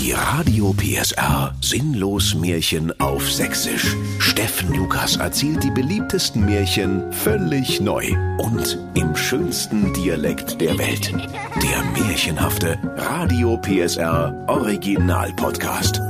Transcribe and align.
Die 0.00 0.12
Radio 0.12 0.72
PSR 0.72 1.54
Sinnlos 1.60 2.34
Märchen 2.34 2.98
auf 3.02 3.30
Sächsisch. 3.30 3.94
Steffen 4.18 4.72
Lukas 4.72 5.16
erzählt 5.16 5.62
die 5.62 5.70
beliebtesten 5.70 6.46
Märchen 6.46 7.12
völlig 7.12 7.82
neu 7.82 8.10
und 8.38 8.78
im 8.94 9.14
schönsten 9.14 9.92
Dialekt 9.92 10.58
der 10.58 10.78
Welt. 10.78 11.12
Der 11.12 12.02
märchenhafte 12.02 12.78
Radio 12.96 13.58
PSR 13.58 14.46
Original 14.48 15.34
Podcast. 15.34 16.00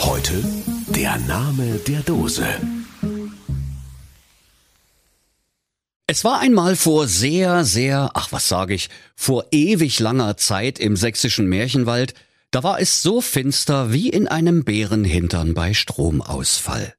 Heute 0.00 0.44
der 0.94 1.16
Name 1.20 1.78
der 1.88 2.00
Dose. 2.02 2.46
Es 6.06 6.22
war 6.22 6.40
einmal 6.40 6.76
vor 6.76 7.08
sehr, 7.08 7.64
sehr, 7.64 8.10
ach 8.12 8.30
was 8.30 8.46
sage 8.46 8.74
ich, 8.74 8.90
vor 9.16 9.46
ewig 9.52 10.00
langer 10.00 10.36
Zeit 10.36 10.78
im 10.78 10.96
sächsischen 10.96 11.46
Märchenwald, 11.46 12.12
da 12.52 12.62
war 12.62 12.78
es 12.80 13.02
so 13.02 13.20
finster 13.20 13.92
wie 13.92 14.10
in 14.10 14.28
einem 14.28 14.62
Bärenhintern 14.62 15.54
bei 15.54 15.72
Stromausfall. 15.72 16.94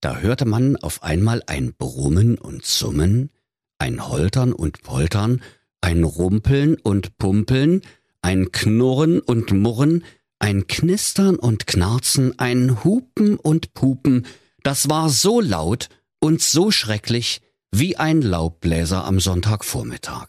Da 0.00 0.18
hörte 0.18 0.44
man 0.44 0.76
auf 0.76 1.02
einmal 1.02 1.42
ein 1.46 1.74
Brummen 1.74 2.38
und 2.38 2.64
Summen, 2.64 3.30
ein 3.78 4.08
Holtern 4.08 4.52
und 4.52 4.82
Poltern, 4.82 5.42
ein 5.80 6.04
Rumpeln 6.04 6.76
und 6.76 7.18
Pumpeln, 7.18 7.82
ein 8.22 8.52
Knurren 8.52 9.18
und 9.18 9.50
Murren, 9.52 10.04
ein 10.38 10.68
Knistern 10.68 11.36
und 11.36 11.66
Knarzen, 11.66 12.38
ein 12.38 12.84
Hupen 12.84 13.36
und 13.36 13.74
Pupen, 13.74 14.26
das 14.62 14.88
war 14.88 15.10
so 15.10 15.40
laut 15.40 15.88
und 16.20 16.40
so 16.40 16.70
schrecklich 16.70 17.40
wie 17.72 17.96
ein 17.96 18.22
Laubbläser 18.22 19.04
am 19.04 19.18
Sonntagvormittag. 19.18 20.28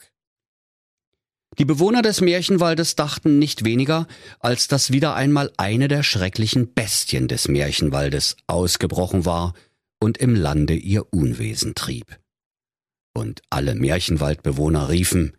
Die 1.59 1.65
Bewohner 1.65 2.03
des 2.03 2.21
Märchenwaldes 2.21 2.95
dachten 2.95 3.39
nicht 3.39 3.65
weniger, 3.65 4.07
als 4.39 4.67
dass 4.67 4.91
wieder 4.91 5.15
einmal 5.15 5.51
eine 5.57 5.87
der 5.87 6.03
schrecklichen 6.03 6.73
Bestien 6.73 7.27
des 7.27 7.47
Märchenwaldes 7.47 8.37
ausgebrochen 8.45 9.25
war 9.25 9.53
und 9.99 10.19
im 10.19 10.35
Lande 10.35 10.75
ihr 10.75 11.11
Unwesen 11.11 11.73
trieb. 11.73 12.19
Und 13.15 13.41
alle 13.49 13.73
Märchenwaldbewohner 13.73 14.89
riefen, 14.89 15.35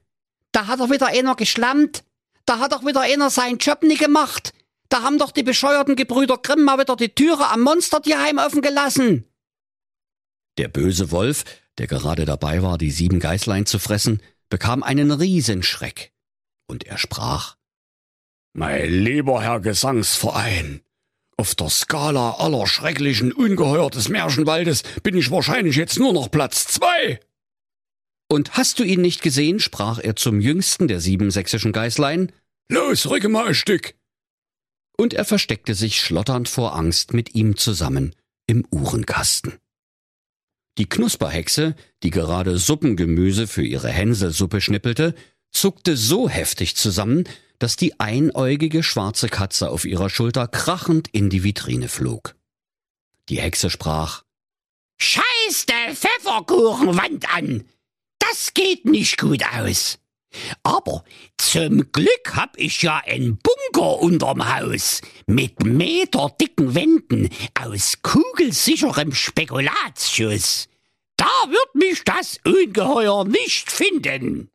Da 0.51 0.67
hat 0.67 0.81
doch 0.81 0.91
wieder 0.91 1.07
einer 1.09 1.37
geschlammt, 1.37 2.03
da 2.47 2.59
hat 2.59 2.73
doch 2.73 2.85
wieder 2.85 3.03
einer 3.03 3.31
seinen 3.31 3.59
Job 3.59 3.85
nie 3.85 3.97
gemacht, 3.97 4.53
da 4.89 5.03
haben 5.03 5.19
doch 5.19 5.31
die 5.31 5.45
bescheuerten 5.45 5.95
Gebrüder 5.95 6.39
Grimm 6.39 6.65
mal 6.65 6.81
wieder 6.81 6.97
die 6.97 7.15
Türe 7.15 7.49
am 7.49 7.61
Monstertierheim 7.61 8.39
offen 8.39 8.63
gelassen. 8.63 9.25
Der 10.57 10.67
böse 10.67 11.13
Wolf, 11.13 11.45
der 11.77 11.87
gerade 11.87 12.25
dabei 12.25 12.63
war, 12.63 12.79
die 12.79 12.91
sieben 12.91 13.21
Geißlein 13.21 13.67
zu 13.67 13.79
fressen, 13.79 14.21
bekam 14.49 14.83
einen 14.83 15.13
Riesenschreck. 15.13 16.13
Und 16.69 16.85
er 16.85 16.99
sprach, 16.99 17.57
Mein 18.53 18.91
lieber 18.93 19.43
Herr 19.43 19.61
Gesangsverein, 19.61 20.83
auf 21.37 21.55
der 21.55 21.71
Skala 21.71 22.33
aller 22.35 22.67
schrecklichen 22.67 23.33
Ungeheuer 23.33 23.91
des 23.91 24.09
Märchenwaldes 24.09 24.83
bin 25.03 25.17
ich 25.17 25.31
wahrscheinlich 25.31 25.77
jetzt 25.77 25.99
nur 25.99 26.13
noch 26.13 26.31
Platz 26.31 26.67
zwei. 26.67 27.21
Und 28.31 28.57
hast 28.59 28.79
du 28.79 28.85
ihn 28.85 29.01
nicht 29.01 29.23
gesehen, 29.23 29.59
sprach 29.61 29.99
er 29.99 30.15
zum 30.17 30.41
jüngsten 30.41 30.89
der 30.89 31.01
sieben 31.01 31.31
sächsischen 31.31 31.73
Geißlein, 31.73 32.33
Los, 32.71 33.09
rücke 33.09 33.29
mal 33.31 33.49
ein 33.49 33.55
Stück. 33.55 33.95
und 34.99 35.15
er 35.15 35.25
versteckte 35.25 35.75
sich 35.75 36.01
schlotternd 36.01 36.49
vor 36.49 36.75
Angst 36.75 37.15
mit 37.15 37.35
ihm 37.35 37.57
zusammen 37.57 38.15
im 38.47 38.67
Uhrenkasten. 38.71 39.55
Die 40.77 40.89
Knusperhexe, 40.89 41.77
die 42.03 42.11
gerade 42.11 42.59
Suppengemüse 42.59 43.47
für 43.47 43.65
ihre 43.65 43.89
Hänselsuppe 43.89 44.61
schnippelte, 44.61 45.15
zuckte 45.51 45.97
so 45.97 46.29
heftig 46.29 46.77
zusammen, 46.77 47.25
dass 47.59 47.77
die 47.77 47.99
einäugige 47.99 48.83
schwarze 48.83 49.29
Katze 49.29 49.71
auf 49.71 49.85
ihrer 49.85 50.11
Schulter 50.11 50.47
krachend 50.47 51.09
in 51.09 51.31
die 51.31 51.43
Vitrine 51.43 51.89
flog. 51.89 52.37
Die 53.29 53.41
Hexe 53.41 53.71
sprach, 53.71 54.23
Scheiß 55.01 55.67
der 55.67 55.95
Pfefferkuchenwand 55.95 57.35
an! 57.35 57.65
Das 58.19 58.53
geht 58.53 58.85
nicht 58.85 59.19
gut 59.19 59.43
aus. 59.57 59.99
Aber 60.63 61.05
zum 61.39 61.91
Glück 61.93 62.35
hab 62.35 62.59
ich 62.59 62.83
ja 62.83 62.99
einen 62.99 63.39
Bunker 63.39 64.01
unterm 64.01 64.55
Haus 64.55 65.01
mit 65.27 65.65
meterdicken 65.65 66.75
Wänden 66.75 67.31
aus 67.59 68.03
kugelsicherem 68.03 69.15
Spekulatschuss. 69.15 70.69
Da 71.17 71.31
wird 71.49 71.75
mich 71.75 72.05
das 72.05 72.39
Ungeheuer 72.45 73.25
nicht 73.25 73.73
finden. 73.73 74.51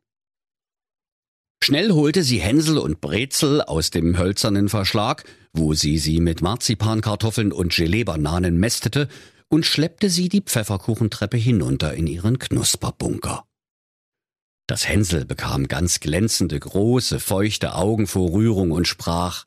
Schnell 1.64 1.92
holte 1.92 2.22
sie 2.22 2.42
Hänsel 2.42 2.76
und 2.76 3.00
Brezel 3.00 3.62
aus 3.62 3.88
dem 3.88 4.18
hölzernen 4.18 4.68
Verschlag, 4.68 5.24
wo 5.54 5.72
sie 5.72 5.96
sie 5.96 6.20
mit 6.20 6.42
Marzipankartoffeln 6.42 7.52
und 7.52 7.72
Gelee-Bananen 7.72 8.58
mästete, 8.58 9.08
und 9.48 9.64
schleppte 9.64 10.10
sie 10.10 10.28
die 10.28 10.42
Pfefferkuchentreppe 10.42 11.38
hinunter 11.38 11.94
in 11.94 12.06
ihren 12.06 12.38
Knusperbunker. 12.38 13.46
Das 14.66 14.86
Hänsel 14.86 15.24
bekam 15.24 15.66
ganz 15.66 16.00
glänzende, 16.00 16.60
große, 16.60 17.18
feuchte 17.18 17.76
Augen 17.76 18.06
vor 18.06 18.34
Rührung 18.34 18.70
und 18.70 18.86
sprach, 18.86 19.46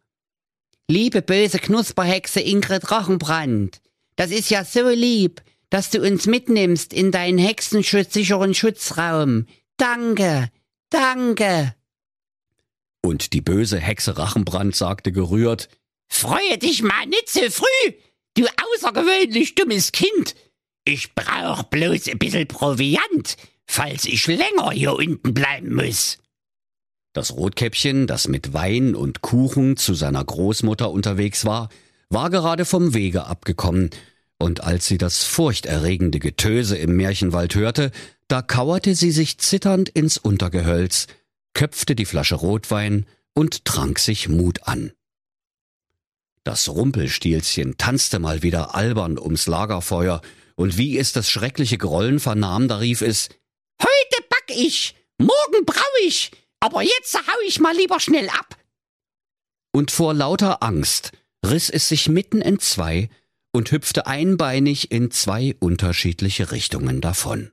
Liebe 0.89 1.21
böse 1.21 1.59
Knusperhexe 1.59 2.39
Ingrid 2.39 2.89
Rachenbrand, 2.89 3.79
das 4.15 4.31
ist 4.31 4.49
ja 4.49 4.65
so 4.65 4.89
lieb, 4.89 5.43
dass 5.69 5.91
du 5.91 6.01
uns 6.01 6.25
mitnimmst 6.25 6.93
in 6.93 7.11
deinen 7.11 7.37
hexenschutzsicheren 7.37 8.55
Schutzraum. 8.55 9.45
Danke, 9.77 10.49
danke. 10.89 11.76
Und 13.07 13.33
die 13.33 13.41
böse 13.41 13.79
Hexe 13.79 14.17
Rachenbrand 14.17 14.75
sagte 14.75 15.11
gerührt, 15.11 15.69
Freue 16.09 16.57
dich 16.57 16.83
mal 16.83 17.05
nicht 17.07 17.29
so 17.29 17.41
früh, 17.49 17.93
du 18.35 18.45
außergewöhnlich 18.45 19.55
dummes 19.55 19.91
Kind. 19.91 20.35
Ich 20.85 21.15
brauch 21.15 21.63
bloß 21.63 22.07
ein 22.07 22.17
bisschen 22.17 22.47
Proviant, 22.47 23.35
falls 23.65 24.05
ich 24.05 24.27
länger 24.27 24.71
hier 24.71 24.93
unten 24.93 25.33
bleiben 25.33 25.73
muss. 25.75 26.19
Das 27.13 27.35
Rotkäppchen, 27.35 28.07
das 28.07 28.27
mit 28.27 28.53
Wein 28.53 28.95
und 28.95 29.21
Kuchen 29.21 29.75
zu 29.75 29.95
seiner 29.95 30.23
Großmutter 30.23 30.91
unterwegs 30.91 31.45
war, 31.45 31.69
war 32.09 32.29
gerade 32.29 32.63
vom 32.63 32.93
Wege 32.93 33.25
abgekommen, 33.25 33.89
und 34.39 34.63
als 34.63 34.85
sie 34.85 34.99
das 34.99 35.23
furchterregende 35.23 36.19
Getöse 36.19 36.77
im 36.77 36.95
Märchenwald 36.95 37.55
hörte, 37.55 37.91
da 38.27 38.43
kauerte 38.43 38.93
sie 38.93 39.11
sich 39.11 39.39
zitternd 39.39 39.89
ins 39.89 40.17
Untergehölz, 40.17 41.07
köpfte 41.53 41.95
die 41.95 42.05
Flasche 42.05 42.35
Rotwein 42.35 43.05
und 43.33 43.65
trank 43.65 43.99
sich 43.99 44.29
Mut 44.29 44.63
an. 44.63 44.91
Das 46.43 46.69
Rumpelstilzchen 46.69 47.77
tanzte 47.77 48.19
mal 48.19 48.41
wieder 48.41 48.75
albern 48.75 49.19
ums 49.19 49.47
Lagerfeuer, 49.47 50.21
und 50.55 50.77
wie 50.77 50.97
es 50.97 51.11
das 51.13 51.29
schreckliche 51.29 51.77
Grollen 51.77 52.19
vernahm, 52.19 52.67
da 52.67 52.77
rief 52.77 53.01
es, 53.01 53.29
Heute 53.81 54.23
back 54.29 54.57
ich, 54.57 54.95
morgen 55.19 55.65
brau 55.65 55.83
ich, 56.03 56.31
aber 56.59 56.81
jetzt 56.81 57.15
hau 57.15 57.39
ich 57.45 57.59
mal 57.59 57.75
lieber 57.75 57.99
schnell 57.99 58.29
ab. 58.29 58.57
und 59.71 59.91
vor 59.91 60.13
lauter 60.15 60.63
Angst 60.63 61.11
riss 61.45 61.69
es 61.69 61.87
sich 61.87 62.09
mitten 62.09 62.41
in 62.41 62.57
zwei 62.59 63.09
und 63.51 63.71
hüpfte 63.71 64.07
einbeinig 64.07 64.91
in 64.91 65.11
zwei 65.11 65.55
unterschiedliche 65.59 66.51
Richtungen 66.51 67.01
davon. 67.01 67.51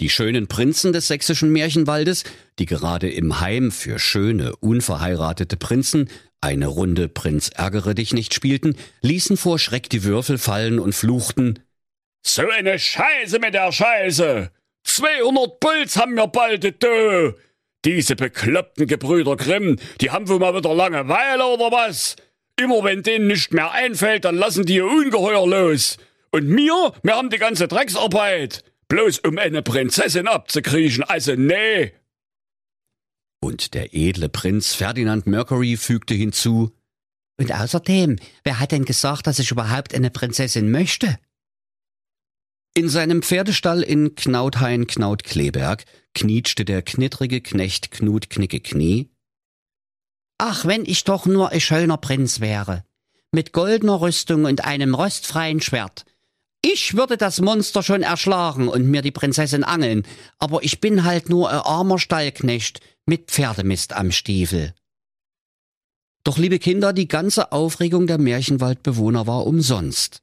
Die 0.00 0.10
schönen 0.10 0.46
Prinzen 0.46 0.92
des 0.92 1.08
sächsischen 1.08 1.50
Märchenwaldes, 1.52 2.24
die 2.58 2.66
gerade 2.66 3.10
im 3.10 3.40
Heim 3.40 3.70
für 3.70 3.98
schöne, 3.98 4.54
unverheiratete 4.56 5.56
Prinzen 5.56 6.10
eine 6.42 6.66
Runde 6.66 7.08
Prinz 7.08 7.48
ärgere 7.48 7.94
dich 7.94 8.12
nicht 8.12 8.34
spielten, 8.34 8.76
ließen 9.00 9.36
vor 9.36 9.58
Schreck 9.58 9.88
die 9.88 10.04
Würfel 10.04 10.38
fallen 10.38 10.78
und 10.78 10.94
fluchten, 10.94 11.58
So 12.22 12.48
eine 12.48 12.78
Scheiße 12.78 13.38
mit 13.38 13.54
der 13.54 13.72
Scheiße. 13.72 14.50
200 14.84 15.60
Puls 15.60 15.96
haben 15.96 16.14
wir 16.14 16.26
bald, 16.28 16.82
du. 16.82 17.34
Diese 17.84 18.16
bekloppten 18.16 18.86
Gebrüder 18.86 19.36
Grimm, 19.36 19.78
die 20.00 20.10
haben 20.10 20.28
wohl 20.28 20.38
mal 20.38 20.54
wieder 20.54 20.74
Langeweile 20.74 21.46
oder 21.46 21.72
was? 21.72 22.16
Immer 22.60 22.84
wenn 22.84 23.02
denen 23.02 23.28
nicht 23.28 23.52
mehr 23.52 23.72
einfällt, 23.72 24.24
dann 24.24 24.36
lassen 24.36 24.66
die 24.66 24.76
ihr 24.76 24.86
Ungeheuer 24.86 25.46
los. 25.46 25.96
Und 26.32 26.48
mir, 26.48 26.92
wir 27.02 27.16
haben 27.16 27.30
die 27.30 27.38
ganze 27.38 27.66
Drecksarbeit. 27.66 28.62
Bloß 28.88 29.20
um 29.20 29.38
eine 29.38 29.62
Prinzessin 29.62 30.28
abzukriechen, 30.28 31.04
also 31.04 31.34
nee. 31.34 31.92
und 33.40 33.74
der 33.74 33.94
edle 33.94 34.28
Prinz 34.28 34.74
Ferdinand 34.74 35.26
Mercury 35.26 35.76
fügte 35.76 36.14
hinzu, 36.14 36.72
Und 37.38 37.52
außerdem, 37.52 38.16
wer 38.44 38.60
hat 38.60 38.72
denn 38.72 38.84
gesagt, 38.84 39.26
dass 39.26 39.38
ich 39.38 39.50
überhaupt 39.50 39.94
eine 39.94 40.10
Prinzessin 40.10 40.70
möchte? 40.70 41.18
In 42.74 42.88
seinem 42.88 43.22
Pferdestall 43.22 43.82
in 43.82 44.14
Knauthain 44.14 44.86
Knautkleberg 44.86 45.84
knietschte 46.14 46.64
der 46.64 46.82
knittrige 46.82 47.40
Knecht 47.40 47.90
Knut 47.90 48.30
Knicke 48.30 48.60
Knie, 48.60 49.10
Ach, 50.38 50.66
wenn 50.66 50.84
ich 50.84 51.04
doch 51.04 51.24
nur 51.24 51.50
ein 51.50 51.60
schöner 51.60 51.96
Prinz 51.96 52.40
wäre, 52.40 52.84
mit 53.32 53.52
goldener 53.52 54.00
Rüstung 54.00 54.44
und 54.44 54.64
einem 54.64 54.94
rostfreien 54.94 55.62
Schwert. 55.62 56.04
Ich 56.68 56.96
würde 56.96 57.16
das 57.16 57.40
Monster 57.40 57.84
schon 57.84 58.02
erschlagen 58.02 58.66
und 58.66 58.90
mir 58.90 59.00
die 59.00 59.12
Prinzessin 59.12 59.62
angeln, 59.62 60.04
aber 60.40 60.64
ich 60.64 60.80
bin 60.80 61.04
halt 61.04 61.28
nur 61.28 61.48
ein 61.48 61.60
armer 61.60 62.00
Stallknecht 62.00 62.80
mit 63.06 63.30
Pferdemist 63.30 63.92
am 63.92 64.10
Stiefel. 64.10 64.74
Doch 66.24 66.38
liebe 66.38 66.58
Kinder, 66.58 66.92
die 66.92 67.06
ganze 67.06 67.52
Aufregung 67.52 68.08
der 68.08 68.18
Märchenwaldbewohner 68.18 69.28
war 69.28 69.46
umsonst. 69.46 70.22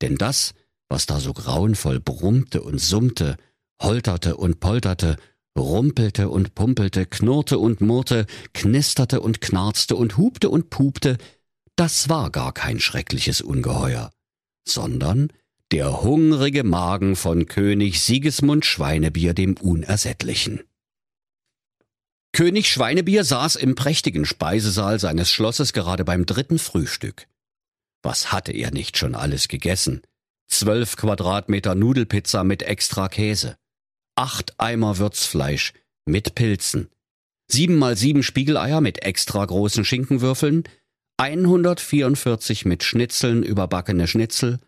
Denn 0.00 0.16
das, 0.16 0.54
was 0.88 1.04
da 1.04 1.20
so 1.20 1.34
grauenvoll 1.34 2.00
brummte 2.00 2.62
und 2.62 2.80
summte, 2.80 3.36
holterte 3.78 4.38
und 4.38 4.60
polterte, 4.60 5.18
rumpelte 5.54 6.30
und 6.30 6.54
pumpelte, 6.54 7.04
knurrte 7.04 7.58
und 7.58 7.82
murrte, 7.82 8.24
knisterte 8.54 9.20
und 9.20 9.42
knarzte 9.42 9.96
und 9.96 10.16
hupte 10.16 10.48
und 10.48 10.70
pupte, 10.70 11.18
das 11.76 12.08
war 12.08 12.30
gar 12.30 12.54
kein 12.54 12.80
schreckliches 12.80 13.42
Ungeheuer, 13.42 14.10
sondern 14.66 15.30
der 15.70 16.02
hungrige 16.02 16.64
Magen 16.64 17.14
von 17.14 17.46
König 17.46 18.00
Sigismund 18.00 18.64
Schweinebier 18.64 19.34
dem 19.34 19.56
Unersättlichen. 19.58 20.62
König 22.32 22.70
Schweinebier 22.70 23.22
saß 23.22 23.56
im 23.56 23.74
prächtigen 23.74 24.24
Speisesaal 24.24 24.98
seines 24.98 25.30
Schlosses 25.30 25.74
gerade 25.74 26.04
beim 26.04 26.24
dritten 26.24 26.58
Frühstück. 26.58 27.26
Was 28.02 28.32
hatte 28.32 28.52
er 28.52 28.70
nicht 28.70 28.96
schon 28.96 29.14
alles 29.14 29.48
gegessen? 29.48 30.02
Zwölf 30.46 30.96
Quadratmeter 30.96 31.74
Nudelpizza 31.74 32.44
mit 32.44 32.62
extra 32.62 33.08
Käse, 33.08 33.56
acht 34.16 34.58
Eimer 34.58 34.96
Würzfleisch 34.96 35.74
mit 36.06 36.34
Pilzen, 36.34 36.88
sieben 37.50 37.76
mal 37.76 37.96
sieben 37.96 38.22
Spiegeleier 38.22 38.80
mit 38.80 39.02
extra 39.02 39.44
großen 39.44 39.84
Schinkenwürfeln, 39.84 40.64
144 41.18 42.64
mit 42.64 42.84
Schnitzeln 42.84 43.42
überbackene 43.42 44.06
Schnitzel, 44.06 44.60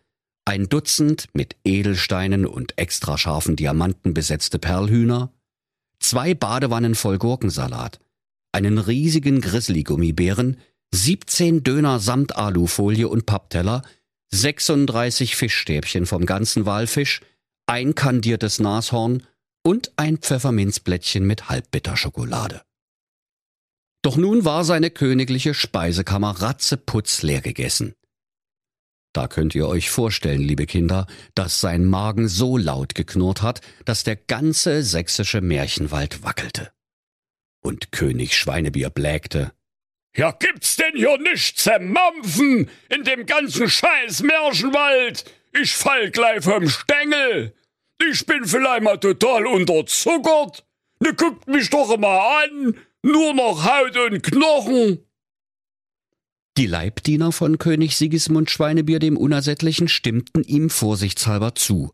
ein 0.45 0.69
Dutzend 0.69 1.27
mit 1.33 1.55
Edelsteinen 1.63 2.45
und 2.45 2.77
extra 2.77 3.17
scharfen 3.17 3.55
Diamanten 3.55 4.13
besetzte 4.13 4.59
Perlhühner, 4.59 5.31
zwei 5.99 6.33
Badewannen 6.33 6.95
voll 6.95 7.17
Gurkensalat, 7.17 7.99
einen 8.51 8.77
riesigen 8.77 9.41
Grizzly-Gummibären, 9.41 10.57
17 10.93 11.63
Döner 11.63 11.99
samt 11.99 12.35
Alufolie 12.35 13.07
und 13.07 13.25
Pappteller, 13.25 13.83
36 14.31 15.35
Fischstäbchen 15.35 16.05
vom 16.05 16.25
ganzen 16.25 16.65
Walfisch, 16.65 17.21
ein 17.65 17.95
kandiertes 17.95 18.59
Nashorn 18.59 19.23
und 19.63 19.93
ein 19.95 20.17
Pfefferminzblättchen 20.17 21.25
mit 21.25 21.49
Halbbitterschokolade. 21.49 22.61
Doch 24.01 24.17
nun 24.17 24.45
war 24.45 24.63
seine 24.63 24.89
königliche 24.89 25.53
Speisekammer 25.53 26.41
ratzeputz 26.41 27.21
leer 27.21 27.41
gegessen. 27.41 27.93
Da 29.13 29.27
könnt 29.27 29.55
ihr 29.55 29.67
euch 29.67 29.89
vorstellen, 29.89 30.41
liebe 30.41 30.65
Kinder, 30.65 31.05
dass 31.35 31.59
sein 31.59 31.85
Magen 31.85 32.27
so 32.29 32.57
laut 32.57 32.95
geknurrt 32.95 33.41
hat, 33.41 33.61
dass 33.83 34.03
der 34.03 34.15
ganze 34.15 34.83
sächsische 34.83 35.41
Märchenwald 35.41 36.23
wackelte. 36.23 36.71
Und 37.61 37.91
König 37.91 38.35
Schweinebier 38.37 38.89
blägte. 38.89 39.51
Ja, 40.15 40.31
gibt's 40.31 40.77
denn 40.77 40.95
hier 40.95 41.17
nichts 41.17 41.63
zum 41.63 41.91
Mampfen 41.91 42.69
in 42.89 43.03
dem 43.03 43.25
ganzen 43.25 43.69
scheiß 43.69 44.23
Märchenwald? 44.23 45.25
Ich 45.53 45.73
fall 45.73 46.09
gleich 46.11 46.43
vom 46.43 46.67
Stängel. 46.69 47.53
Ich 48.09 48.25
bin 48.25 48.45
vielleicht 48.45 48.83
mal 48.83 48.97
total 48.97 49.45
unterzuckert. 49.45 50.65
Ne 50.99 51.13
guckt 51.13 51.47
mich 51.47 51.69
doch 51.69 51.97
mal 51.97 52.43
an. 52.43 52.77
Nur 53.03 53.33
noch 53.33 53.65
Haut 53.65 53.97
und 53.97 54.23
Knochen. 54.23 55.05
Die 56.57 56.65
Leibdiener 56.65 57.31
von 57.31 57.57
König 57.57 57.95
Sigismund 57.95 58.51
Schweinebier 58.51 58.99
dem 58.99 59.15
Unersättlichen 59.15 59.87
stimmten 59.87 60.43
ihm 60.43 60.69
vorsichtshalber 60.69 61.55
zu 61.55 61.91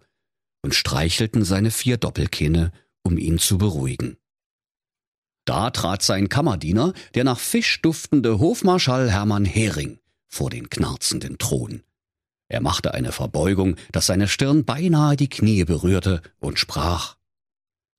und 0.63 0.73
streichelten 0.73 1.43
seine 1.43 1.69
vier 1.69 1.97
Doppelkinne, 1.97 2.71
um 3.03 3.17
ihn 3.17 3.37
zu 3.37 3.57
beruhigen. 3.59 4.17
Da 5.45 5.69
trat 5.69 6.01
sein 6.01 6.27
Kammerdiener, 6.27 6.93
der 7.13 7.23
nach 7.23 7.39
Fisch 7.39 7.81
duftende 7.81 8.39
Hofmarschall 8.39 9.11
Hermann 9.11 9.45
Hering, 9.45 9.99
vor 10.27 10.49
den 10.49 10.69
knarzenden 10.69 11.37
Thron. 11.37 11.83
Er 12.49 12.61
machte 12.61 12.93
eine 12.93 13.11
Verbeugung, 13.11 13.75
dass 13.91 14.07
seine 14.07 14.27
Stirn 14.27 14.65
beinahe 14.65 15.15
die 15.15 15.29
Knie 15.29 15.63
berührte, 15.65 16.21
und 16.39 16.59
sprach 16.59 17.16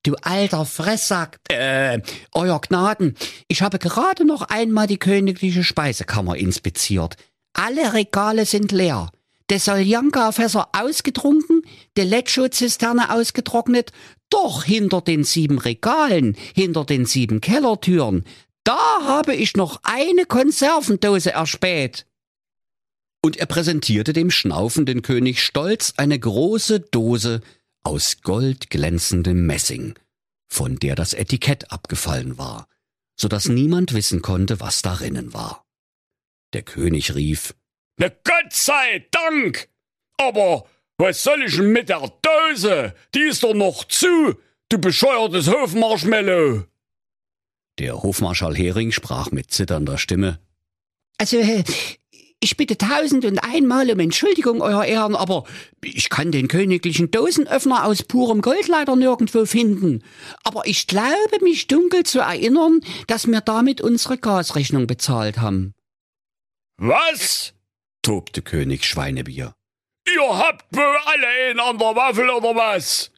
Du 0.03 0.15
alter 0.23 0.65
Fresssack. 0.65 1.39
Äh, 1.49 2.01
Euer 2.33 2.61
Gnaden, 2.61 3.17
ich 3.49 3.63
habe 3.63 3.79
gerade 3.79 4.25
noch 4.25 4.43
einmal 4.43 4.87
die 4.87 4.99
königliche 4.99 5.65
Speisekammer 5.65 6.37
inspiziert. 6.37 7.17
Alle 7.53 7.93
Regale 7.93 8.47
sind 8.47 8.73
leer. 8.73 9.11
Der 9.51 9.59
Soljanka-Fässer 9.59 10.69
ausgetrunken, 10.73 11.63
die 11.97 12.03
Leccio-Zisterne 12.03 13.13
ausgetrocknet, 13.13 13.93
doch 14.31 14.65
hinter 14.65 15.01
den 15.01 15.25
sieben 15.25 15.59
Regalen, 15.59 16.37
hinter 16.55 16.85
den 16.85 17.07
sieben 17.07 17.41
Kellertüren, 17.41 18.25
da 18.65 18.79
habe 19.05 19.35
ich 19.35 19.57
noch 19.57 19.81
eine 19.83 20.27
Konservendose 20.27 21.33
erspäht. 21.33 22.05
Und 23.23 23.39
er 23.39 23.47
präsentierte 23.47 24.13
dem 24.13 24.31
schnaufenden 24.31 25.01
König 25.01 25.43
stolz 25.43 25.95
eine 25.97 26.19
große 26.19 26.81
Dose 26.81 27.41
aus 27.89 28.21
goldglänzendem 28.21 29.47
Messing, 29.47 29.99
von 30.47 30.77
der 30.77 30.95
das 30.95 31.15
Etikett 31.15 31.73
abgefallen 31.73 32.37
war, 32.37 32.69
so 33.19 33.29
dass 33.29 33.49
niemand 33.49 33.95
wissen 33.95 34.21
konnte, 34.21 34.61
was 34.61 34.83
darinnen 34.83 35.33
war. 35.33 35.65
Der 36.53 36.63
König 36.63 37.15
rief, 37.15 37.55
Ne 37.99 38.15
Gott 38.25 38.53
sei 38.53 39.07
Dank! 39.11 39.71
Aber 40.19 40.67
was 40.99 41.23
soll 41.23 41.43
ich 41.45 41.57
denn 41.57 41.73
mit 41.73 41.89
der 41.89 42.13
Dose? 42.21 42.95
Die 43.15 43.21
ist 43.21 43.43
doch 43.43 43.55
noch 43.55 43.85
zu, 43.85 44.35
du 44.69 44.79
bescheuertes 44.79 45.49
Hofmarschmellow! 45.49 46.65
Der 47.79 48.03
Hofmarschall 48.03 48.55
Hering 48.55 48.93
sprach 48.93 49.31
mit 49.31 49.51
zitternder 49.51 49.97
Stimme. 49.97 50.41
Also, 51.17 51.39
ich 52.41 52.57
bitte 52.57 52.79
tausend 52.79 53.25
und 53.25 53.39
einmal 53.39 53.91
um 53.91 53.99
Entschuldigung, 53.99 54.61
Euer 54.61 54.85
Ehren, 54.85 55.17
aber 55.17 55.45
ich 55.83 56.09
kann 56.09 56.31
den 56.31 56.47
königlichen 56.49 57.11
Dosenöffner 57.11 57.85
aus 57.85 58.03
purem 58.03 58.43
Gold 58.43 58.69
leider 58.69 58.95
nirgendwo 58.95 59.45
finden. 59.45 60.05
Aber 60.45 60.67
ich 60.67 60.87
glaube, 60.87 61.43
mich 61.43 61.67
dunkel 61.67 62.05
zu 62.05 62.21
erinnern, 62.21 62.81
dass 63.09 63.27
wir 63.27 63.41
damit 63.41 63.81
unsere 63.81 64.19
Gasrechnung 64.19 64.87
bezahlt 64.87 65.39
haben. 65.39 65.75
Was? 66.77 67.55
tobte 68.03 68.41
König 68.41 68.85
Schweinebier. 68.85 69.55
Ihr 70.07 70.39
habt 70.39 70.65
wohl 70.75 70.97
alle 71.05 71.27
einen 71.27 71.61
an 71.61 71.79
der 71.79 71.95
Waffel 71.95 72.31
oder 72.31 72.55
was? 72.55 73.11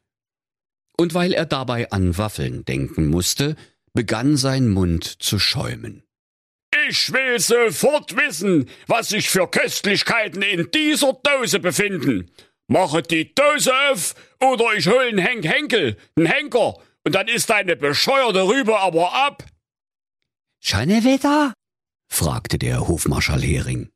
Und 0.97 1.15
weil 1.15 1.33
er 1.33 1.47
dabei 1.47 1.91
an 1.93 2.19
Waffeln 2.19 2.65
denken 2.65 3.07
musste, 3.07 3.55
begann 3.93 4.37
sein 4.37 4.69
Mund 4.69 5.05
zu 5.05 5.39
schäumen. 5.39 6.03
Ich 6.91 7.13
will 7.13 7.39
sofort 7.39 8.17
wissen, 8.17 8.69
was 8.89 9.11
sich 9.11 9.31
für 9.31 9.47
Köstlichkeiten 9.47 10.43
in 10.43 10.73
dieser 10.73 11.13
Dose 11.13 11.61
befinden. 11.61 12.33
Mache 12.67 13.01
die 13.01 13.33
Dose 13.33 13.73
auf 13.89 14.17
oder 14.41 14.75
ich 14.75 14.89
hol 14.89 14.99
einen 14.99 15.19
Henk 15.19 15.45
Henkel, 15.45 15.97
einen 16.17 16.27
Henker, 16.27 16.75
und 17.05 17.15
dann 17.15 17.29
ist 17.29 17.49
deine 17.49 17.77
bescheuerte 17.77 18.43
Rübe 18.43 18.77
aber 18.81 19.15
ab. 19.15 19.45
Schon 20.59 20.89
wieder? 20.89 21.55
fragte 22.09 22.59
der 22.59 22.89
Hofmarschall 22.89 23.43
Hering. 23.43 23.89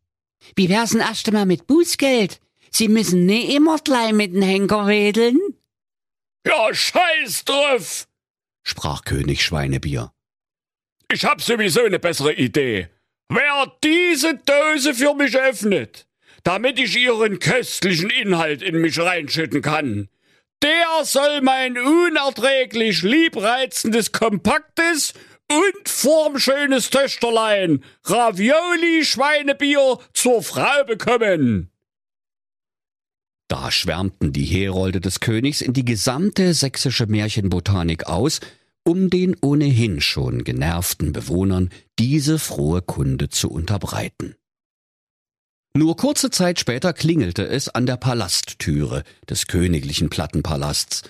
Wie 0.54 0.68
wär's 0.68 0.90
denn 0.90 1.00
erst 1.00 1.26
einmal 1.26 1.46
mit 1.46 1.66
Bußgeld? 1.66 2.38
Sie 2.70 2.86
müssen 2.86 3.26
nie 3.26 3.56
immer 3.56 3.78
gleich 3.78 4.12
mit 4.12 4.34
dem 4.34 4.42
Henker 4.42 4.86
wedeln. 4.86 5.40
Ja, 6.46 6.72
scheiß 6.72 7.44
drauf, 7.44 8.06
sprach 8.62 9.02
König 9.02 9.42
Schweinebier. 9.42 10.13
Ich 11.12 11.25
hab 11.25 11.40
sowieso 11.42 11.84
eine 11.84 11.99
bessere 11.99 12.32
Idee. 12.34 12.88
Wer 13.28 13.73
diese 13.82 14.34
Dose 14.44 14.94
für 14.94 15.14
mich 15.14 15.37
öffnet, 15.37 16.06
damit 16.42 16.78
ich 16.78 16.96
ihren 16.96 17.38
köstlichen 17.38 18.11
Inhalt 18.11 18.62
in 18.62 18.80
mich 18.80 18.99
reinschütten 18.99 19.62
kann, 19.62 20.08
der 20.62 21.04
soll 21.04 21.40
mein 21.42 21.76
unerträglich 21.78 23.02
liebreizendes, 23.02 24.12
kompaktes 24.12 25.14
und 25.50 25.88
formschönes 25.88 26.90
Töchterlein 26.90 27.84
Ravioli 28.04 29.04
Schweinebier 29.04 29.99
zur 30.14 30.42
Frau 30.42 30.84
bekommen. 30.84 31.70
Da 33.49 33.70
schwärmten 33.70 34.32
die 34.32 34.44
Herolde 34.44 35.00
des 35.00 35.20
Königs 35.20 35.61
in 35.61 35.75
die 35.75 35.84
gesamte 35.84 36.54
sächsische 36.54 37.06
Märchenbotanik 37.06 38.06
aus 38.06 38.40
um 38.84 39.10
den 39.10 39.36
ohnehin 39.40 40.00
schon 40.00 40.44
genervten 40.44 41.12
Bewohnern 41.12 41.70
diese 41.98 42.38
frohe 42.38 42.82
Kunde 42.82 43.28
zu 43.30 43.50
unterbreiten. 43.50 44.36
Nur 45.76 45.96
kurze 45.96 46.30
Zeit 46.30 46.60
später 46.60 46.92
klingelte 46.92 47.46
es 47.46 47.68
an 47.68 47.86
der 47.86 47.96
Palasttüre 47.96 49.02
des 49.28 49.48
königlichen 49.48 50.08
Plattenpalasts. 50.08 51.02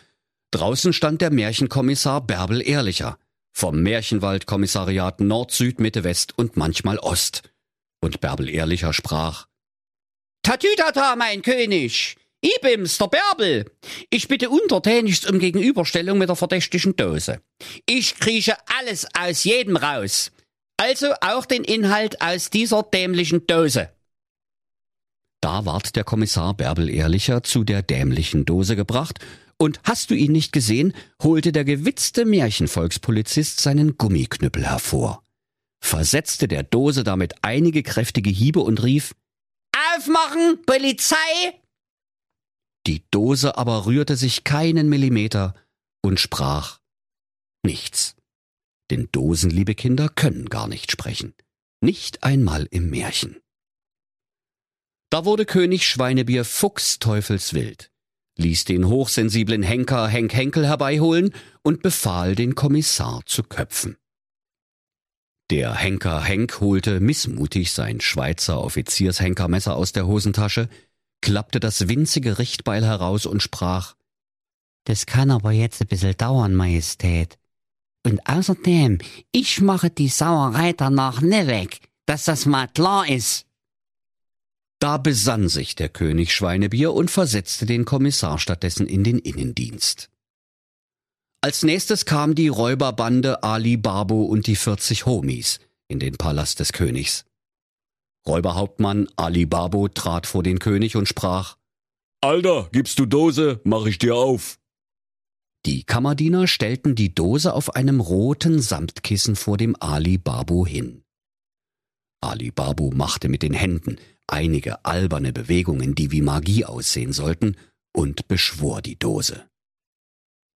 Draußen 0.52 0.92
stand 0.92 1.20
der 1.20 1.30
Märchenkommissar 1.30 2.22
Bärbel 2.26 2.66
Ehrlicher 2.66 3.18
vom 3.52 3.82
Märchenwaldkommissariat 3.82 5.20
Nord, 5.20 5.52
Süd, 5.52 5.80
Mitte, 5.80 6.02
West 6.02 6.36
und 6.38 6.56
manchmal 6.56 6.98
Ost. 6.98 7.42
Und 8.00 8.20
Bärbel 8.20 8.48
Ehrlicher 8.48 8.92
sprach 8.92 9.46
Tatütata, 10.42 11.16
mein 11.16 11.42
König! 11.42 12.16
Ibims, 12.44 12.98
der 12.98 13.08
Bärbel. 13.08 13.70
Ich 14.10 14.28
bitte 14.28 14.50
untertänigst 14.50 15.30
um 15.30 15.38
Gegenüberstellung 15.38 16.18
mit 16.18 16.28
der 16.28 16.36
verdächtigen 16.36 16.94
Dose. 16.94 17.40
Ich 17.86 18.16
krieche 18.16 18.56
alles 18.78 19.06
aus 19.18 19.44
jedem 19.44 19.76
raus. 19.76 20.30
Also 20.76 21.14
auch 21.20 21.46
den 21.46 21.64
Inhalt 21.64 22.20
aus 22.20 22.50
dieser 22.50 22.82
dämlichen 22.82 23.46
Dose. 23.46 23.90
Da 25.40 25.64
ward 25.64 25.96
der 25.96 26.04
Kommissar 26.04 26.54
Bärbel 26.54 26.90
Ehrlicher 26.90 27.42
zu 27.42 27.64
der 27.64 27.82
dämlichen 27.82 28.44
Dose 28.44 28.76
gebracht, 28.76 29.18
und 29.56 29.80
hast 29.84 30.10
du 30.10 30.14
ihn 30.14 30.32
nicht 30.32 30.52
gesehen, 30.52 30.94
holte 31.22 31.52
der 31.52 31.64
gewitzte 31.64 32.24
Märchenvolkspolizist 32.24 33.60
seinen 33.60 33.96
Gummiknüppel 33.96 34.66
hervor, 34.66 35.22
versetzte 35.80 36.48
der 36.48 36.64
Dose 36.64 37.04
damit 37.04 37.34
einige 37.42 37.82
kräftige 37.82 38.30
Hiebe 38.30 38.60
und 38.60 38.82
rief 38.82 39.14
Aufmachen, 39.94 40.60
Polizei! 40.66 41.63
Die 42.86 43.04
Dose 43.10 43.56
aber 43.56 43.86
rührte 43.86 44.16
sich 44.16 44.44
keinen 44.44 44.88
Millimeter 44.88 45.54
und 46.02 46.20
sprach 46.20 46.80
nichts. 47.64 48.14
Denn 48.90 49.08
Dosen, 49.10 49.50
liebe 49.50 49.74
Kinder, 49.74 50.08
können 50.08 50.50
gar 50.50 50.68
nicht 50.68 50.92
sprechen. 50.92 51.34
Nicht 51.80 52.22
einmal 52.22 52.68
im 52.70 52.90
Märchen. 52.90 53.40
Da 55.10 55.24
wurde 55.24 55.46
König 55.46 55.88
Schweinebier 55.88 56.44
fuchsteufelswild, 56.44 57.90
ließ 58.36 58.64
den 58.64 58.88
hochsensiblen 58.88 59.62
Henker 59.62 60.08
Henk 60.08 60.34
Henkel 60.34 60.66
herbeiholen 60.66 61.32
und 61.62 61.82
befahl, 61.82 62.34
den 62.34 62.54
Kommissar 62.54 63.22
zu 63.24 63.42
köpfen. 63.44 63.96
Der 65.50 65.74
Henker 65.74 66.22
Henk 66.22 66.60
holte 66.60 67.00
missmutig 67.00 67.72
sein 67.72 68.00
Schweizer 68.00 68.60
Offiziershenkermesser 68.60 69.76
aus 69.76 69.92
der 69.92 70.06
Hosentasche, 70.06 70.68
klappte 71.24 71.58
das 71.58 71.88
winzige 71.88 72.38
Richtbeil 72.38 72.84
heraus 72.84 73.24
und 73.24 73.42
sprach 73.42 73.94
Das 74.84 75.06
kann 75.06 75.30
aber 75.30 75.52
jetzt 75.52 75.80
ein 75.80 75.88
bisschen 75.88 76.16
dauern, 76.16 76.54
Majestät. 76.54 77.38
Und 78.06 78.20
außerdem, 78.28 78.98
ich 79.32 79.62
mache 79.62 79.88
die 79.88 80.08
Sauerei 80.08 80.74
danach 80.74 81.22
nicht 81.22 81.46
weg, 81.46 81.80
dass 82.04 82.24
das 82.24 82.44
mal 82.44 82.68
klar 82.68 83.08
ist. 83.08 83.46
Da 84.78 84.98
besann 84.98 85.48
sich 85.48 85.74
der 85.74 85.88
König 85.88 86.34
Schweinebier 86.34 86.92
und 86.92 87.10
versetzte 87.10 87.64
den 87.64 87.86
Kommissar 87.86 88.38
stattdessen 88.38 88.86
in 88.86 89.02
den 89.02 89.18
Innendienst. 89.18 90.10
Als 91.40 91.62
nächstes 91.62 92.04
kam 92.04 92.34
die 92.34 92.48
Räuberbande 92.48 93.42
Ali 93.42 93.78
Babo 93.78 94.24
und 94.24 94.46
die 94.46 94.56
40 94.56 95.06
Homies 95.06 95.58
in 95.88 96.00
den 96.00 96.18
Palast 96.18 96.60
des 96.60 96.74
Königs. 96.74 97.24
Räuberhauptmann 98.26 99.08
Ali 99.16 99.46
Babo 99.46 99.88
trat 99.88 100.26
vor 100.26 100.42
den 100.42 100.58
König 100.58 100.96
und 100.96 101.08
sprach 101.08 101.56
Alter, 102.20 102.68
gibst 102.72 102.98
du 102.98 103.06
Dose, 103.06 103.60
mach 103.64 103.84
ich 103.86 103.98
dir 103.98 104.16
auf. 104.16 104.58
Die 105.66 105.84
Kammerdiener 105.84 106.46
stellten 106.46 106.94
die 106.94 107.14
Dose 107.14 107.54
auf 107.54 107.74
einem 107.74 108.00
roten 108.00 108.60
Samtkissen 108.60 109.36
vor 109.36 109.56
dem 109.56 109.76
Ali 109.80 110.18
Babo 110.18 110.66
hin. 110.66 111.04
Ali 112.22 112.50
Babo 112.50 112.90
machte 112.90 113.28
mit 113.28 113.42
den 113.42 113.52
Händen 113.52 113.98
einige 114.26 114.84
alberne 114.84 115.32
Bewegungen, 115.32 115.94
die 115.94 116.10
wie 116.10 116.22
Magie 116.22 116.64
aussehen 116.64 117.12
sollten, 117.12 117.56
und 117.94 118.26
beschwor 118.26 118.82
die 118.82 118.98
Dose. 118.98 119.48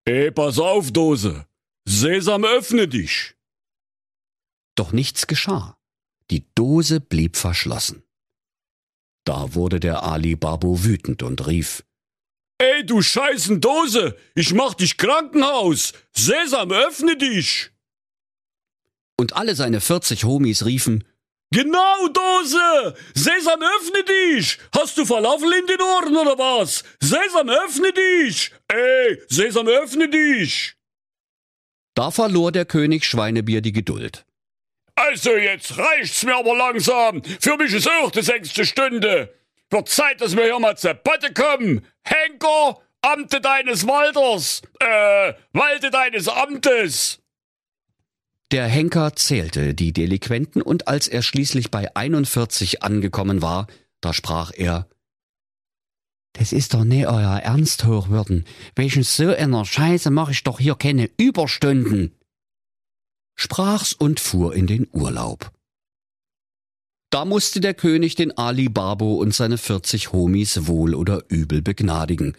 Ey, 0.05 0.31
pass 0.31 0.59
auf, 0.59 0.91
Dose! 0.91 1.45
Sesam, 1.87 2.43
öffne 2.43 2.87
dich! 2.87 3.35
Doch 4.75 4.91
nichts 4.91 5.27
geschah. 5.27 5.78
Die 6.31 6.45
Dose 6.55 6.99
blieb 6.99 7.37
verschlossen. 7.37 8.03
Da 9.25 9.53
wurde 9.53 9.79
der 9.79 10.03
Ali 10.03 10.35
Babo 10.35 10.83
wütend 10.83 11.23
und 11.23 11.45
rief, 11.47 11.83
Ey, 12.61 12.85
du 12.85 13.01
scheißen 13.01 13.61
Dose! 13.61 14.17
Ich 14.35 14.53
mach 14.53 14.73
dich 14.73 14.97
Krankenhaus! 14.97 15.93
Sesam, 16.11 16.71
öffne 16.71 17.15
dich! 17.15 17.71
Und 19.17 19.33
alle 19.33 19.55
seine 19.55 19.79
40 19.81 20.25
Homies 20.25 20.65
riefen, 20.65 21.05
Genau, 21.51 22.07
Dose! 22.09 22.95
Sesam, 23.15 23.61
öffne 23.61 24.03
dich! 24.03 24.59
Hast 24.75 24.97
du 24.97 25.05
Falafel 25.05 25.51
in 25.53 25.65
den 25.67 25.81
Ohren 25.81 26.15
oder 26.15 26.37
was? 26.37 26.83
Sesam, 26.99 27.49
öffne 27.49 27.91
dich! 27.91 28.51
Ey, 28.67 29.21
Sesam, 29.29 29.67
öffne 29.67 30.09
dich! 30.09 30.75
Da 31.95 32.11
verlor 32.11 32.51
der 32.51 32.65
König 32.65 33.05
Schweinebier 33.05 33.61
die 33.61 33.71
Geduld. 33.71 34.25
Also 35.07 35.35
jetzt 35.37 35.77
reicht's 35.77 36.23
mir 36.25 36.35
aber 36.35 36.57
langsam. 36.57 37.21
Für 37.39 37.55
mich 37.55 37.73
ist 37.73 37.89
auch 37.89 38.11
die 38.11 38.21
sechste 38.21 38.65
Stunde. 38.65 39.33
Wird 39.69 39.87
Zeit, 39.87 40.19
dass 40.19 40.35
wir 40.35 40.43
hier 40.43 40.59
mal 40.59 40.77
zur 40.77 40.93
Potte 40.93 41.33
kommen. 41.33 41.85
Henker, 42.03 42.79
Amte 43.01 43.39
deines 43.39 43.87
Walders. 43.87 44.61
Äh, 44.79 45.33
Walde 45.53 45.89
deines 45.89 46.27
Amtes. 46.27 47.19
Der 48.51 48.67
Henker 48.67 49.15
zählte 49.15 49.73
die 49.73 49.93
Delinquenten 49.93 50.61
und 50.61 50.87
als 50.87 51.07
er 51.07 51.21
schließlich 51.21 51.71
bei 51.71 51.95
41 51.95 52.83
angekommen 52.83 53.41
war, 53.41 53.67
da 54.01 54.11
sprach 54.11 54.51
er, 54.53 54.87
das 56.33 56.51
ist 56.51 56.73
doch 56.73 56.83
nicht 56.83 57.07
euer 57.07 57.37
Ernst, 57.37 57.85
Hochwürden. 57.85 58.45
Wegen 58.75 59.03
so 59.03 59.29
einer 59.29 59.65
Scheiße 59.65 60.09
mache 60.09 60.31
ich 60.31 60.43
doch 60.43 60.59
hier 60.59 60.75
keine 60.75 61.09
Überstunden. 61.17 62.18
Sprach's 63.41 63.93
und 63.93 64.19
fuhr 64.19 64.53
in 64.53 64.67
den 64.67 64.85
Urlaub. 64.91 65.53
Da 67.09 67.23
musste 67.23 67.61
der 67.61 67.73
König 67.73 68.15
den 68.15 68.37
Ali 68.37 68.67
Babo 68.67 69.13
und 69.13 69.33
seine 69.33 69.57
40 69.57 70.11
Homies 70.11 70.67
wohl 70.67 70.93
oder 70.93 71.23
übel 71.29 71.61
begnadigen. 71.61 72.35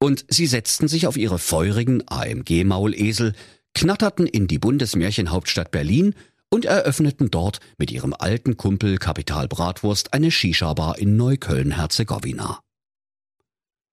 Und 0.00 0.24
sie 0.28 0.46
setzten 0.46 0.88
sich 0.88 1.06
auf 1.06 1.18
ihre 1.18 1.38
feurigen 1.38 2.02
AMG-Maulesel, 2.08 3.34
knatterten 3.74 4.26
in 4.26 4.46
die 4.46 4.58
Bundesmärchenhauptstadt 4.58 5.70
Berlin 5.70 6.14
und 6.48 6.64
eröffneten 6.64 7.30
dort 7.30 7.60
mit 7.76 7.90
ihrem 7.90 8.14
alten 8.18 8.56
Kumpel 8.56 8.96
Kapital 8.96 9.48
Bratwurst 9.48 10.14
eine 10.14 10.30
Shisha-Bar 10.30 10.96
in 10.96 11.18
Neukölln-Herzegowina. 11.18 12.60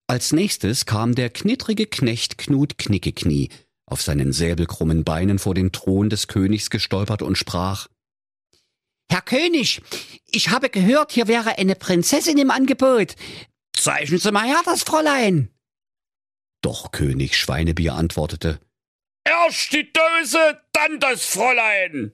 Als 0.06 0.32
nächstes 0.32 0.86
kam 0.86 1.14
der 1.14 1.28
knittrige 1.28 1.86
Knecht 1.86 2.38
Knut 2.38 2.78
Knickeknie 2.78 3.50
auf 3.90 4.02
seinen 4.02 4.32
säbelkrummen 4.32 5.04
Beinen 5.04 5.38
vor 5.38 5.54
den 5.54 5.72
Thron 5.72 6.10
des 6.10 6.28
Königs 6.28 6.70
gestolpert 6.70 7.22
und 7.22 7.36
sprach 7.36 7.88
Herr 9.10 9.22
König, 9.22 9.82
ich 10.26 10.50
habe 10.50 10.70
gehört, 10.70 11.10
hier 11.10 11.26
wäre 11.26 11.58
eine 11.58 11.74
Prinzessin 11.74 12.38
im 12.38 12.52
Angebot. 12.52 13.16
Zeichnen 13.76 14.20
Sie 14.20 14.30
mal 14.30 14.46
her, 14.46 14.62
das 14.64 14.84
Fräulein. 14.84 15.50
Doch 16.62 16.92
König 16.92 17.36
Schweinebier 17.36 17.94
antwortete 17.94 18.60
Erst 19.24 19.72
die 19.72 19.92
Dose, 19.92 20.60
dann 20.72 21.00
das 21.00 21.24
Fräulein. 21.24 22.12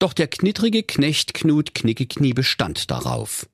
Doch 0.00 0.12
der 0.12 0.28
knittrige 0.28 0.82
Knecht 0.82 1.34
Knut 1.34 1.74
Knickeknie 1.74 2.32
bestand 2.32 2.90
darauf. 2.90 3.48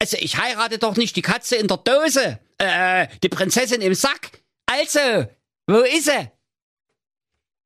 Also 0.00 0.18
ich 0.20 0.36
heirate 0.36 0.78
doch 0.78 0.96
nicht 0.96 1.16
die 1.16 1.22
Katze 1.22 1.56
in 1.56 1.68
der 1.68 1.78
Dose, 1.78 2.38
äh, 2.58 3.08
die 3.22 3.28
Prinzessin 3.28 3.80
im 3.80 3.94
Sack. 3.94 4.42
Also, 4.66 5.26
wo 5.66 5.78
ist 5.78 6.06
sie? 6.06 6.30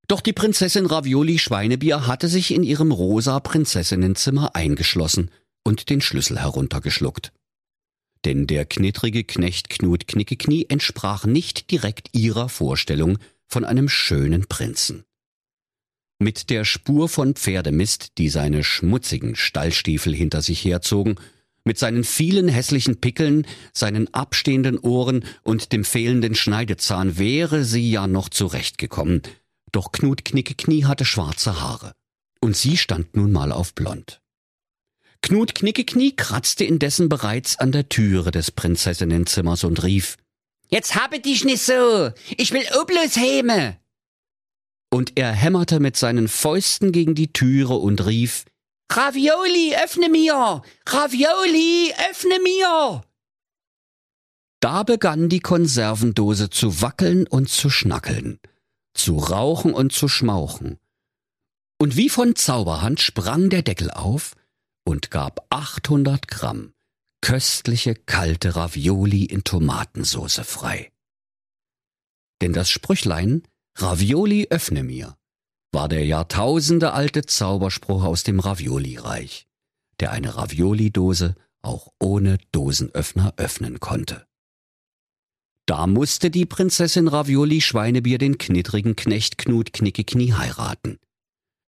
Doch 0.08 0.20
die 0.20 0.32
Prinzessin 0.32 0.86
Ravioli 0.86 1.38
Schweinebier 1.38 2.06
hatte 2.06 2.28
sich 2.28 2.52
in 2.52 2.64
ihrem 2.64 2.90
rosa 2.90 3.38
Prinzessinnenzimmer 3.38 4.56
eingeschlossen 4.56 5.30
und 5.62 5.88
den 5.88 6.00
Schlüssel 6.00 6.40
heruntergeschluckt. 6.40 7.32
Denn 8.24 8.46
der 8.46 8.66
knittrige 8.66 9.24
Knecht 9.24 9.70
Knut 9.70 10.08
Knickeknie 10.08 10.66
entsprach 10.68 11.24
nicht 11.24 11.70
direkt 11.70 12.08
ihrer 12.12 12.48
Vorstellung 12.48 13.18
von 13.46 13.64
einem 13.64 13.88
schönen 13.88 14.46
Prinzen. 14.46 15.04
Mit 16.18 16.50
der 16.50 16.64
Spur 16.64 17.08
von 17.08 17.34
Pferdemist, 17.34 18.18
die 18.18 18.28
seine 18.28 18.62
schmutzigen 18.62 19.36
Stallstiefel 19.36 20.14
hinter 20.14 20.42
sich 20.42 20.64
herzogen, 20.64 21.18
mit 21.64 21.78
seinen 21.78 22.04
vielen 22.04 22.48
hässlichen 22.48 23.00
Pickeln, 23.00 23.46
seinen 23.72 24.12
abstehenden 24.14 24.78
Ohren 24.78 25.24
und 25.42 25.72
dem 25.72 25.84
fehlenden 25.84 26.34
Schneidezahn 26.34 27.18
wäre 27.18 27.64
sie 27.64 27.90
ja 27.90 28.06
noch 28.06 28.28
zurechtgekommen, 28.28 29.22
doch 29.72 29.92
Knut 29.92 30.24
Knickeknie 30.24 30.84
hatte 30.84 31.04
schwarze 31.04 31.60
Haare, 31.60 31.92
und 32.40 32.56
sie 32.56 32.76
stand 32.76 33.16
nun 33.16 33.32
mal 33.32 33.52
auf 33.52 33.74
blond. 33.74 34.20
Knut 35.22 35.54
Knickeknie 35.54 36.16
kratzte 36.16 36.64
indessen 36.64 37.08
bereits 37.08 37.58
an 37.58 37.72
der 37.72 37.88
Türe 37.88 38.30
des 38.30 38.50
Prinzessinnenzimmers 38.50 39.64
und 39.64 39.82
rief 39.82 40.16
Jetzt 40.70 40.94
habe 40.94 41.18
dich 41.18 41.44
nicht 41.44 41.62
so. 41.62 42.10
Ich 42.36 42.52
will 42.52 42.64
oblos 42.80 43.16
heme. 43.16 43.76
Und 44.88 45.12
er 45.16 45.32
hämmerte 45.32 45.80
mit 45.80 45.96
seinen 45.96 46.28
Fäusten 46.28 46.92
gegen 46.92 47.14
die 47.14 47.32
Türe 47.32 47.74
und 47.74 48.06
rief 48.06 48.44
Ravioli, 48.92 49.76
öffne 49.76 50.08
mir. 50.08 50.62
Ravioli, 50.84 51.94
öffne 52.10 52.40
mir. 52.42 53.04
Da 54.58 54.82
begann 54.82 55.28
die 55.28 55.40
Konservendose 55.40 56.50
zu 56.50 56.82
wackeln 56.82 57.26
und 57.28 57.48
zu 57.48 57.70
schnackeln, 57.70 58.40
zu 58.92 59.16
rauchen 59.16 59.74
und 59.74 59.92
zu 59.92 60.08
schmauchen. 60.08 60.78
Und 61.78 61.96
wie 61.96 62.08
von 62.08 62.34
Zauberhand 62.34 63.00
sprang 63.00 63.48
der 63.48 63.62
Deckel 63.62 63.90
auf 63.92 64.34
und 64.84 65.10
gab 65.10 65.46
800 65.50 66.26
Gramm 66.26 66.74
köstliche 67.22 67.94
kalte 67.94 68.56
Ravioli 68.56 69.24
in 69.24 69.44
Tomatensauce 69.44 70.40
frei. 70.44 70.90
Denn 72.40 72.52
das 72.52 72.70
Sprüchlein 72.70 73.42
Ravioli 73.76 74.48
öffne 74.50 74.82
mir 74.82 75.16
war 75.72 75.88
der 75.88 76.04
jahrtausendealte 76.04 77.22
Zauberspruch 77.26 78.04
aus 78.04 78.24
dem 78.24 78.40
Ravioli-Reich, 78.40 79.46
der 80.00 80.12
eine 80.12 80.36
Ravioli-Dose 80.36 81.36
auch 81.62 81.88
ohne 82.00 82.38
Dosenöffner 82.52 83.34
öffnen 83.36 83.80
konnte. 83.80 84.26
Da 85.66 85.86
musste 85.86 86.30
die 86.30 86.46
Prinzessin 86.46 87.06
Ravioli 87.06 87.60
Schweinebier 87.60 88.18
den 88.18 88.38
knittrigen 88.38 88.96
Knecht 88.96 89.38
Knut 89.38 89.72
Knickeknie 89.72 90.32
heiraten. 90.32 90.98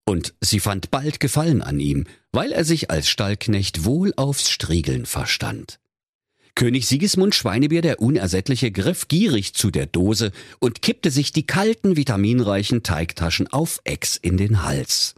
Und 0.05 0.33
sie 0.39 0.59
fand 0.59 0.89
bald 0.89 1.19
Gefallen 1.19 1.61
an 1.61 1.79
ihm, 1.79 2.05
weil 2.31 2.51
er 2.51 2.63
sich 2.63 2.89
als 2.89 3.09
Stallknecht 3.09 3.83
wohl 3.83 4.13
aufs 4.15 4.49
Striegeln 4.49 5.05
verstand. 5.05 5.79
König 6.59 6.87
Sigismund 6.87 7.35
Schweinebier 7.35 7.81
der 7.81 8.01
Unersättliche 8.01 8.69
griff 8.69 9.07
gierig 9.07 9.53
zu 9.53 9.71
der 9.71 9.85
Dose 9.85 10.33
und 10.59 10.81
kippte 10.81 11.09
sich 11.09 11.31
die 11.31 11.45
kalten, 11.45 11.95
vitaminreichen 11.95 12.83
Teigtaschen 12.83 13.47
auf 13.47 13.79
Ex 13.85 14.17
in 14.17 14.35
den 14.35 14.61
Hals. 14.61 15.15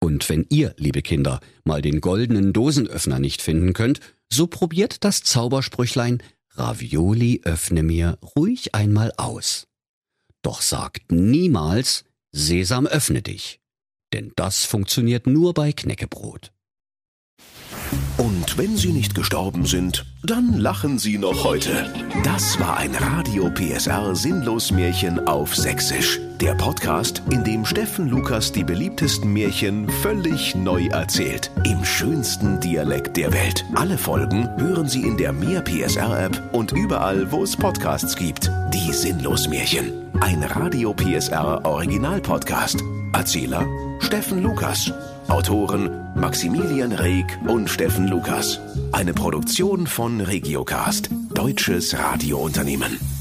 Und 0.00 0.26
wenn 0.30 0.46
ihr, 0.48 0.74
liebe 0.78 1.02
Kinder, 1.02 1.40
mal 1.64 1.82
den 1.82 2.00
goldenen 2.00 2.54
Dosenöffner 2.54 3.18
nicht 3.18 3.42
finden 3.42 3.74
könnt, 3.74 4.00
so 4.32 4.46
probiert 4.46 5.04
das 5.04 5.22
Zaubersprüchlein 5.22 6.22
Ravioli 6.52 7.42
öffne 7.44 7.82
mir 7.82 8.18
ruhig 8.36 8.74
einmal 8.74 9.12
aus. 9.18 9.66
Doch 10.40 10.62
sagt 10.62 11.12
niemals 11.12 12.06
Sesam 12.32 12.86
öffne 12.86 13.20
dich, 13.20 13.60
denn 14.14 14.32
das 14.34 14.64
funktioniert 14.64 15.26
nur 15.26 15.52
bei 15.52 15.72
Knäckebrot. 15.72 16.52
Und 18.16 18.58
wenn 18.58 18.76
sie 18.76 18.92
nicht 18.92 19.14
gestorben 19.14 19.66
sind, 19.66 20.06
dann 20.22 20.58
lachen 20.58 20.98
sie 20.98 21.18
noch 21.18 21.44
heute. 21.44 21.92
Das 22.24 22.58
war 22.58 22.76
ein 22.78 22.94
Radio 22.94 23.50
PSR 23.50 24.14
Sinnlos 24.14 24.70
Märchen 24.70 25.26
auf 25.26 25.54
Sächsisch. 25.54 26.20
Der 26.40 26.54
Podcast, 26.54 27.22
in 27.30 27.44
dem 27.44 27.64
Steffen 27.64 28.08
Lukas 28.08 28.52
die 28.52 28.64
beliebtesten 28.64 29.32
Märchen 29.32 29.88
völlig 30.02 30.54
neu 30.54 30.86
erzählt. 30.86 31.50
Im 31.64 31.84
schönsten 31.84 32.60
Dialekt 32.60 33.16
der 33.16 33.32
Welt. 33.32 33.64
Alle 33.74 33.96
Folgen 33.96 34.48
hören 34.58 34.88
Sie 34.88 35.02
in 35.02 35.16
der 35.16 35.32
Mehr 35.32 35.62
PSR 35.62 36.24
App 36.24 36.42
und 36.52 36.72
überall, 36.72 37.30
wo 37.32 37.42
es 37.42 37.56
Podcasts 37.56 38.16
gibt. 38.16 38.50
Die 38.74 38.92
Sinnlos 38.92 39.48
Märchen. 39.48 39.92
Ein 40.20 40.42
Radio 40.42 40.92
PSR 40.92 41.64
Original 41.64 42.20
Podcast. 42.20 42.82
Erzähler 43.12 43.66
Steffen 44.00 44.42
Lukas. 44.42 44.92
Autoren 45.28 45.90
Maximilian 46.14 46.92
Reg 46.92 47.38
und 47.48 47.68
Steffen 47.68 48.06
Lukas. 48.06 48.60
Eine 48.92 49.12
Produktion 49.12 49.86
von 49.86 50.20
Regiocast, 50.20 51.10
deutsches 51.34 51.98
Radiounternehmen. 51.98 53.15